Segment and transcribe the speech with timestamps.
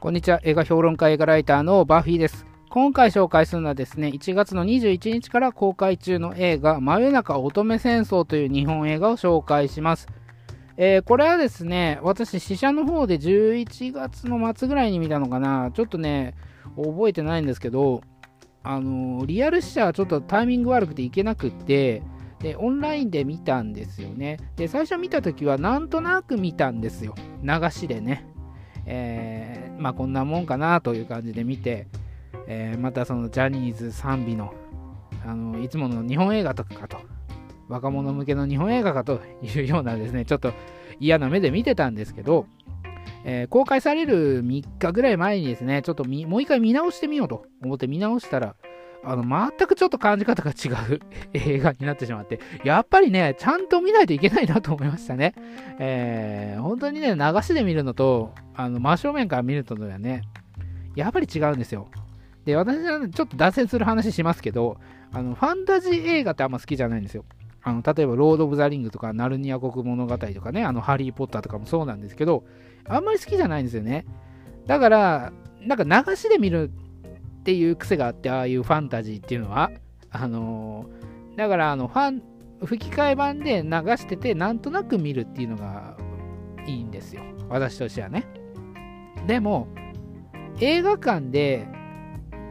[0.00, 0.40] こんにちは。
[0.44, 2.46] 映画評論家映画ライターのバフィーです。
[2.70, 10.08] 今回紹介するのはですね、1月の21日から公開中の映画、真夜中乙女戦争という日本映画を紹介します。
[10.78, 16.34] えー、これはですね、私、試写の方で11月の末ぐらいに見たのかな、ちょっとね、
[16.76, 18.00] 覚えてないんですけど、
[18.62, 22.02] あのー、リアル試写はちょっとタイミング悪くて行けなくって、
[22.38, 24.38] で、オンラインで見たんですよね。
[24.56, 27.14] で、最初見た時はなんとなく見たんですよ。
[27.42, 28.24] 流しでね。
[28.86, 31.86] えー、まあこんなもんかなという感じで見て、
[32.46, 34.54] えー、またそのジャニーズ賛美の
[35.24, 36.98] あのいつもの日本映画とかかと
[37.68, 40.52] 若者向けの日本映画かというようなですねちょっと
[40.98, 42.46] 嫌な目で見てたんですけど、
[43.24, 48.56] えー、公開される3日ぐらい前にですねちょっともう一回見直してみようと思って見直したら
[49.02, 51.00] あの全くちょっと感じ方が違う
[51.32, 55.34] 映画になってしまって、やっぱりね、ちゃんと見ないといけないなと思いましたね。
[55.78, 60.22] えー、本当にね、流しで見るのと、あの真正面から見るとではね、
[60.94, 61.88] やっぱり違うんですよ。
[62.44, 64.78] で、私はちょっと脱線する話しますけど、
[65.12, 67.24] あのファンタジー映画ってあんま好きじゃないんですよ。
[67.62, 72.44] あの例えば、ロード・オブ・ザ・リングとか、ナルニア国物語とかね、あのハリー・ポッターとかもそうなんですけど、
[72.88, 74.06] あんまり好きじゃないんですよね。
[74.66, 76.70] だから、なんか流しで見る
[77.50, 79.72] っていう癖があって、ああいうファンタジーっていうのは。
[80.12, 82.22] あのー、だから、あの、ファン、
[82.64, 85.96] 吹き替え版で流してて、なんとなく見るっていうのが
[86.64, 87.22] いいんですよ。
[87.48, 88.24] 私としてはね。
[89.26, 89.66] でも、
[90.60, 91.66] 映画館で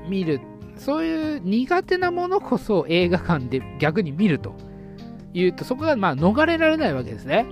[0.10, 0.42] 見る、
[0.76, 4.54] そういう苦手なものこそ映画館で逆に見ると
[5.34, 7.46] いうと、そこがまあ逃れられないわけですね。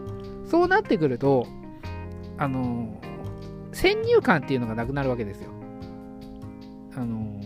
[0.44, 1.48] そうなってくると、
[2.38, 5.52] あのー、先入観っていうのがなくなるわけですよ。
[6.98, 7.40] あの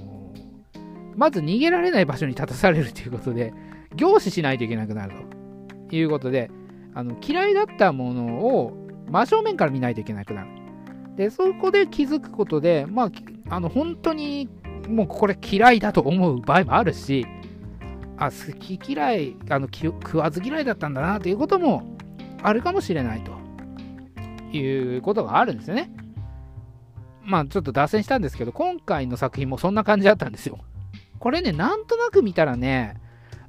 [0.74, 3.54] ー、まず逃げられない場所に立たされるということで、
[3.96, 5.14] 凝視しないといけなくなる
[5.90, 6.50] ということで、
[6.94, 8.78] あの嫌いだったものを
[9.10, 10.50] 真正面から見ないといけなくなる。
[11.18, 13.12] で、そこで気づくことで、まあ、
[13.50, 14.48] あの本当に
[14.88, 17.28] もうこれ嫌いだと思う場合もあるし、
[18.18, 21.98] あ、好き嫌い、あの食わず嫌いだったんだなということも
[22.42, 23.34] あるかもしれないと
[24.56, 25.92] いうことがあるんですよね。
[27.24, 30.60] まあちょっと脱線したんですけど、今回の作品もそんな感じだったんですよ。
[31.20, 32.96] これね、なんとなく見たらね、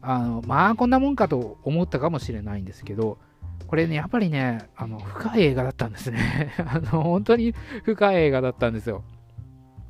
[0.00, 3.18] あのまあこんなもんかと思ったかもしれないんですけど、
[3.66, 6.54] これね、やっぱりね、あの深い映画だったんですね。
[6.66, 9.04] あの本当に深い映画だったんですよ。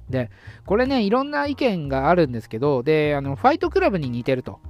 [0.08, 0.30] で、
[0.66, 4.60] これね、いろんな意見があるんですけど、で、あのファイトクラブに似てると。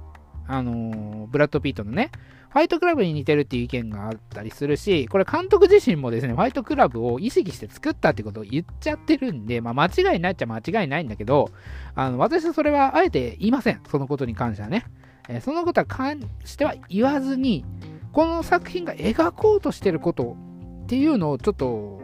[0.45, 2.11] あのブラッド・ピートのね、
[2.53, 11.49] ファイトクラブに似てるっていう意見があったりするし、これ監督自身もですね、ファイトクラブを意識して作ったってことを言っちゃってるんで、まあ間違いないっちゃ間違いないんだけど、
[11.95, 13.81] あの私はそれはあえて言いません。
[13.89, 14.85] そのことに関してはね。
[15.29, 17.65] えー、そのことは関しては言わずに、
[18.11, 20.37] この作品が描こうとしてること
[20.83, 22.01] っていうのをちょっと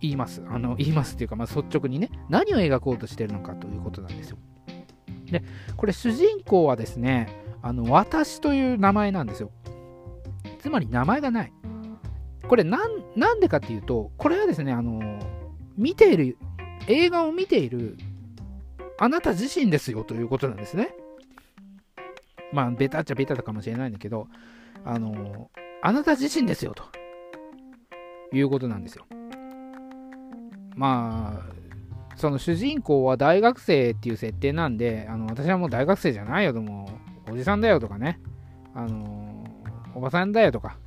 [0.00, 0.44] 言います。
[0.48, 4.38] あの 言いますっていうか、まあ、率直にね、何を描こうとしてるのかということなんですよ。
[5.30, 5.42] で、
[5.76, 9.50] これ主人公はですね、あの、私という名前なんですよ。
[10.60, 11.52] つまり名前がない。
[12.48, 15.18] これなん、でかっていうと、これはですね、あの、
[15.76, 16.38] 見ている、
[16.86, 17.96] 映画を見ている
[18.98, 20.94] あなた自身ですよということなんですね。
[22.52, 24.28] まあ、ベタっちゃベタだかもしれないんだけど、
[24.84, 25.50] あの、
[25.82, 26.84] あなた自身ですよと
[28.32, 29.04] いうことなんですよ。
[30.76, 36.88] まあ、その主人公は大学生っていう設定なんで、あの私はもう大学生じゃないよとも
[37.30, 38.20] おじさんだよとかね、
[38.74, 40.78] あのー、おばさんだよとか、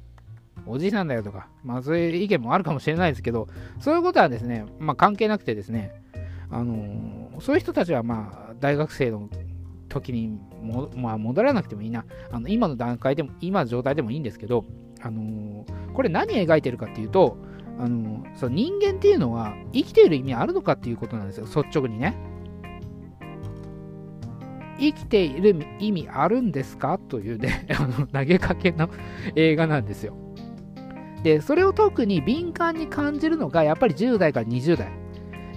[0.65, 3.47] おじいさんだよとか、まあそういう意見もあるかもしれないですけど、
[3.79, 6.01] そういうことはですね、まあ関係なくてですね、
[6.49, 9.29] あのー、そういう人たちはまあ大学生の
[9.89, 14.65] 時にも、まあ、戻らなくてもいいな、あの今の段階でも、今の状態でもいいんですけど、
[15.01, 17.37] あのー、これ何描いてるかっていうと、
[17.79, 22.15] あのその人間っていうのは生きている意味あるのかっていうことなんですよ、率直にね。
[24.79, 26.97] 生きている意味あるんですか？
[27.09, 27.67] というね、
[28.13, 28.89] 投げかけの
[29.35, 30.15] 映画なんですよ。
[31.23, 34.87] で、それを特に敏感に感じるのが、やっぱり10代から20代。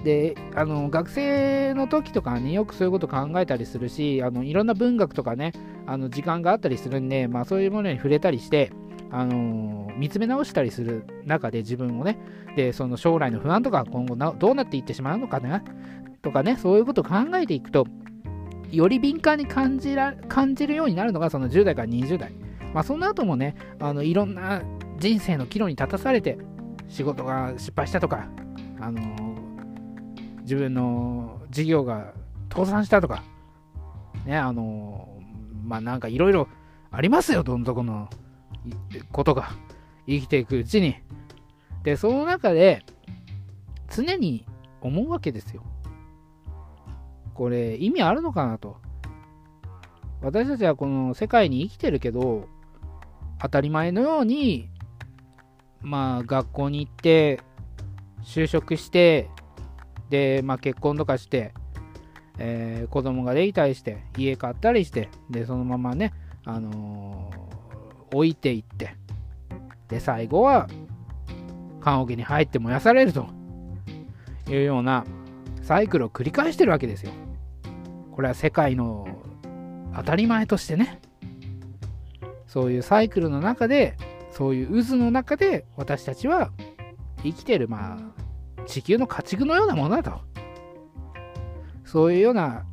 [0.02, 5.52] で、あの、学生の時とかによくそういうこと考えたりするし、あの、いろんな文学とかね、
[5.86, 8.72] あの、時間があったりするんで、まあそういうものに触れたりして、
[9.12, 12.18] あの、見つめ直したりする中で自分をね、
[12.56, 15.62] で、その将来の不安とか今後どうなっていってしまうのかな？
[16.22, 17.86] とかね、そういうことを考えていくと、
[18.72, 22.32] より敏感に感じら感じるようになるのがその10代から20代。
[22.72, 24.62] まあ、その後もね、あのいろんな
[24.98, 26.38] 人生の岐路に立たされて、
[26.88, 28.28] 仕事が失敗したとか、
[28.80, 29.00] あの
[30.40, 32.14] 自分の事業が
[32.50, 33.22] 倒産したとか、
[34.24, 35.20] ね、あの
[35.64, 36.48] まあなんかいろいろ
[36.90, 38.08] ありますよ、どん底の
[39.12, 39.50] ことが
[40.06, 40.96] 生きていくうちに。
[41.84, 42.84] で、その中で
[43.90, 44.46] 常に
[44.80, 45.62] 思うわけですよ。
[47.34, 48.76] これ意味あるのかなと。
[50.20, 52.48] 私たちはこの世界に生きてるけど、
[53.40, 54.68] 当たり前のように、
[55.80, 57.40] まあ学校に行って、
[58.22, 59.28] 就職して、
[60.10, 61.52] で、まあ結婚とかして、
[62.38, 66.12] えー、子供ができたりして、家買ったりして、で、そのままね、
[66.44, 68.94] あのー、置いていって、
[69.88, 70.68] で、最後は、
[71.80, 73.26] 棺桶に入って燃やされると
[74.48, 75.04] いうような
[75.72, 77.12] サイクルを繰り返してるわけですよ。
[78.14, 79.08] これは世界の
[79.96, 81.00] 当たり前としてね、
[82.46, 83.96] そういうサイクルの中で、
[84.32, 86.50] そういう渦の中で私たちは
[87.22, 87.96] 生きてる、ま
[88.58, 90.20] あ、地球の家畜のようなものだと。
[91.86, 92.66] そういうような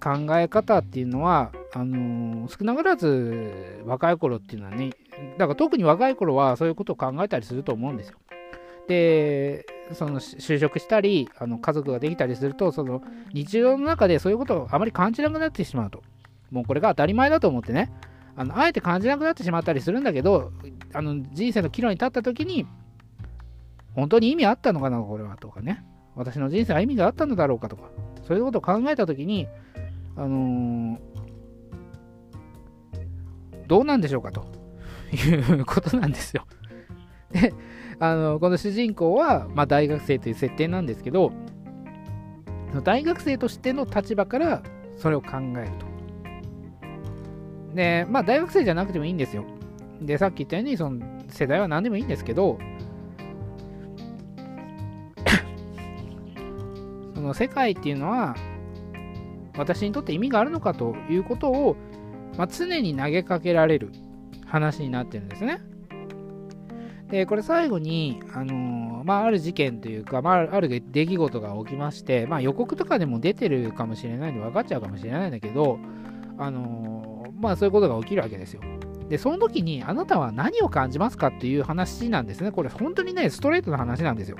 [0.00, 4.92] 考え方っていうのは、あのー、少なからず若い頃っていうのはね、
[5.36, 8.16] だから特に若い頃はそういうことを考えたりすると思うんですよ。
[8.88, 13.02] で、その就職したり、あの家族ができたりすると、その
[13.32, 16.02] 日常の中でそういうことをあまり感じなくなってしまうと。
[16.50, 17.90] もうこれが当たり前だと思ってね、
[18.36, 20.52] あのあえて感じなくなってしまったりするんだけど、
[20.92, 22.66] あの人生の岐路に立った時に、
[23.94, 25.84] 本当に意味あったのかな、これはとかね。
[26.14, 27.90] 私の人生は意味があったのだろうかとか、
[28.26, 29.48] そういうことを考えた時に、
[30.16, 30.98] あのー、
[33.66, 34.44] どうなんでしょうかと
[35.10, 36.46] いうことなんですよ。
[37.30, 37.54] で、
[38.02, 41.30] あのこの主人公は、まあ、大学生という設定なんですけど、
[42.82, 44.60] 大学生としての立場から
[44.96, 45.86] それを考えると。
[47.76, 49.44] で、まあ大学生じゃなくてもいいんですよ。
[50.00, 52.58] で、さっき言ったように、その世代は何でもいいんですけど、
[57.14, 58.34] その世界っていうのは、
[59.56, 61.76] 私にとって意味があるのかということを、
[62.36, 63.92] まあ、常に投げかけられる
[64.44, 65.60] 話になってるんですね。
[67.12, 75.78] で、これ最後に、あのー、まあ、ある事件というか、まあ、ある出来事が起きまして、まあ、予告とかでも出てるかもしれないんで分かっちゃうかもしれないんだけど、
[76.38, 78.62] あのー、まあ、そういうことが起きるわけですよ。
[79.10, 82.50] で、その時にあなたは何を感じますかっていう話なんですね。
[82.50, 84.38] これ本当にね、ストレートな話なんですよ。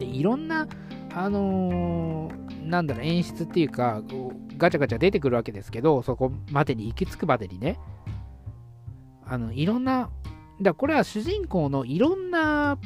[0.00, 0.66] で、いろんな、
[1.14, 4.02] あのー、なんだろう、演出っていうか、
[4.58, 7.78] ガチャガチャ出てくるわけですけど、そこまでに行き着くまでにね、
[9.24, 10.10] あの、いろんな
[10.60, 12.78] だこれは主人公のいろんな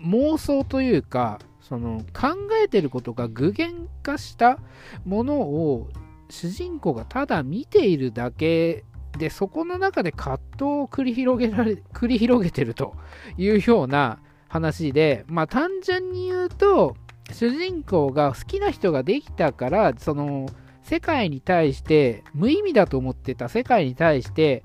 [0.00, 4.58] 妄想というか、その考えてることが具現化した
[5.04, 5.88] ものを
[6.28, 8.84] 主人公がただ見ているだけ
[9.18, 12.94] で、そこの中で葛藤を繰り広げられ、繰り広げてると
[13.38, 14.18] いうような
[14.48, 16.96] 話で、まあ単純に言うと、
[17.32, 20.46] 主人公が好きな人ができたから、その
[20.82, 24.62] 世界に対して、無意味だと思ってた世界に対して、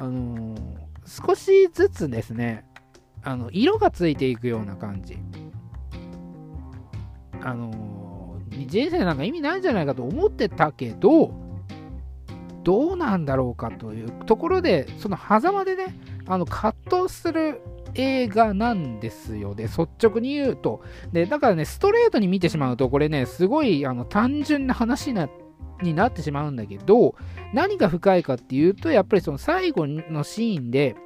[0.00, 0.77] あのー
[1.08, 2.64] 少しずつですね、
[3.22, 5.18] あの色がついていくような感じ。
[7.42, 11.32] あの人生なんか意味ないんじゃないかと思ってたけど、
[12.62, 15.96] どうなんだろうかというところで、その狭間でね、
[16.26, 17.60] あの葛藤する
[17.94, 20.82] 映画なんですよね、率直に言うと。
[21.12, 25.47] で、だからね、ストレートに見てしまうと、これね、すごいあの単純な話になって
[25.82, 27.14] になってしまうんだけど、
[27.52, 30.96] 何が深いかっていうと、やっぱりその最後のシーンで、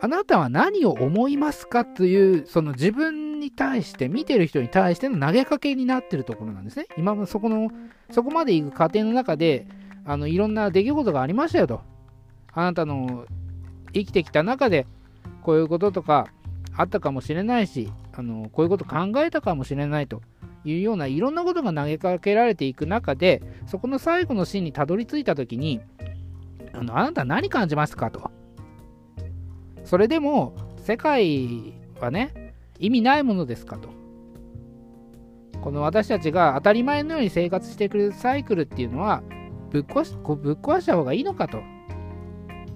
[0.00, 6.86] あなたは何を思いますかという、その自分に対して、見てる人に対しての投げかけになってるところなんですね。
[6.96, 7.70] 今もそこの、
[8.10, 9.66] そこまで行く過程の中で、
[10.04, 11.80] あの、いろんな出来事がありましたよと。
[12.52, 13.26] あなたの
[13.92, 14.86] 生きてきた中で、
[15.42, 16.28] こういうこととか
[16.76, 20.22] あったかもしれないし、あの、こういうこと考えたかもしれないと。
[20.64, 25.80] いうようないろんなことが投げかけられていく中で、そこの最後のシーンにたどり着いたときに、
[26.72, 28.30] あのあなた何感じますかと。
[29.84, 33.88] それでも、世界はね、意味ないものですかと。
[35.60, 39.22] この私たちが当たり前のように生活してくるサイクルっていうのは、
[39.70, 41.62] ぶっ壊しぶっ壊した方がいいのかと。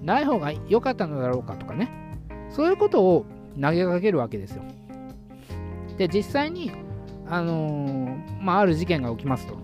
[0.01, 1.89] ない方が良かったのだろうかとかね。
[2.49, 3.25] そういうことを
[3.59, 4.63] 投げかけるわけですよ。
[5.97, 6.71] で、実際に
[7.27, 9.57] あのー、まあ、ある事件が起きますと。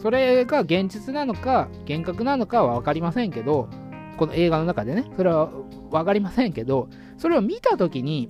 [0.00, 3.68] それが現実なのか、幻覚なのかは分かりませんけど、
[4.16, 5.50] この映画の中でね、それは
[5.90, 6.88] 分かりませんけど、
[7.18, 8.28] それを見たときに、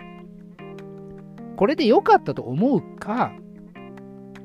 [1.56, 3.32] これで良かったと思うか、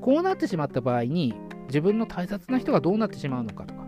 [0.01, 1.33] こうなってしまった場合に、
[1.67, 3.87] 自分の大切な人がどうなってしまうのかとか、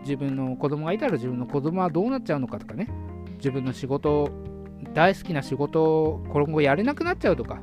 [0.00, 2.88] 自分の子供がいたら自分の子供はどうなっちゃうのかとかね、
[3.36, 4.30] 自分の仕事、
[4.94, 7.60] 大好きな仕事を今後やれなくなっちゃうとか、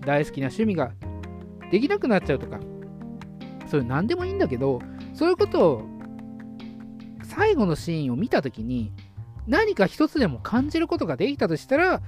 [0.00, 0.92] 大好きな趣味が
[1.70, 2.60] できなくなっちゃうとか、
[3.66, 4.80] それ何でもいいんだけど、
[5.14, 5.82] そういうことを
[7.22, 8.92] 最後のシーンを見たときに、
[9.46, 12.02] 何か一つでも感じることができたとしたら、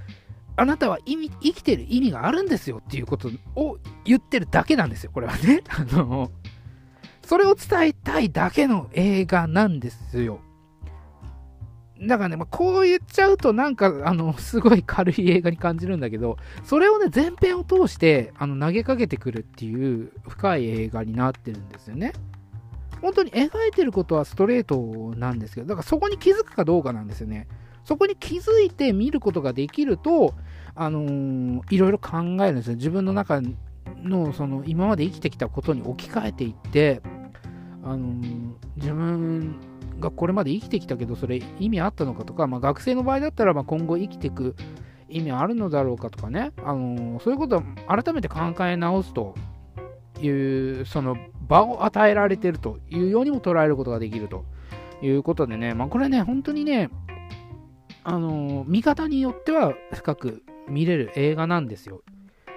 [0.57, 5.63] あなたは意味生きてる意味があるんですよっていうことを言ってるだけなんですよ、これはね。
[5.69, 6.31] あの、
[7.23, 10.39] それを伝えたいだけの映画なんですよ。
[12.01, 22.13] だからね、まあ、こう言っちゃうとなんか、あの、すごい軽い映画に感じるんだけど、それをね、前編を通して、あの、投げかけてくるっていう深い映画になってるんですよね。
[23.01, 27.47] 本当に描いてることはストレートなんですけど、だからそこに気づくかどうかなんですよね。
[27.85, 30.33] そこに気づいて見ることができると、
[30.73, 32.75] あのー、いろいろ考えるんですよ。
[32.77, 33.41] 自分の中
[34.03, 37.01] の、その、今まで生きてきたことに置き換えていって、
[37.83, 39.55] あのー、自分
[40.01, 44.55] がこれまで生きてきたけど、それ意味あったのかとか、まあ、学生の場合だったら、ま今後生きていく
[45.07, 49.35] 意味あるのだろうかとかね、あの、そういうことを改めて考え直すと
[50.19, 51.15] いう、その
[51.47, 54.45] 場を与えられてるというようにも捉えることができると
[55.01, 56.89] いうことでね、まあ、これね、本当にね、
[58.03, 62.01] あの、見方によっては深く見れる映画なんですよ。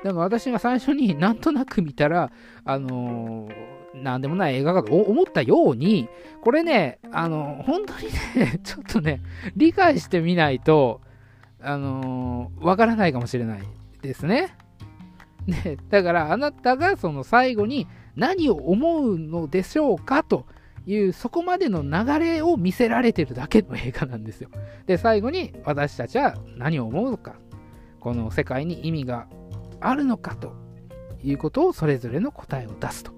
[0.04, 2.30] だから私が最初になんとなく見たら、
[2.64, 6.08] あのー、なんでもない映画かと思ったように、
[6.42, 9.22] これね、あの、本当にね、 ちょっとね、
[9.56, 11.00] 理解してみないと、
[11.66, 13.62] あのわからないかもしれない
[14.02, 14.54] ですね。
[15.46, 17.86] ね、だからあなたがその最後に
[18.16, 20.46] 何を思うのでしょうかと
[20.86, 24.50] いうそこまでの流れを見せられてるだけの映画なんですよ。
[24.86, 27.36] で、最後に私たちは何を思うのか、
[28.00, 29.26] この世界に意味が
[29.80, 30.54] あるのかと
[31.22, 33.13] いうことをそれぞれの答えを出すと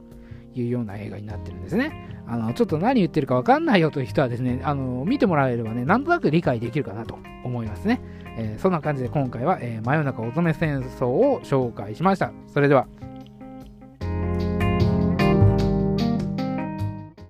[0.60, 1.92] いうような映画になってるんですね。
[2.28, 8.00] あの、ちょっと何言ってるか分かんないよという人はですね、あの、見てもらえればね、なんとなく理解できるかなと思いますね。
[8.38, 12.32] えー、そんな感じで今回は、えー、真夜中乙女戦争を紹介しました。
[12.52, 12.86] それでは。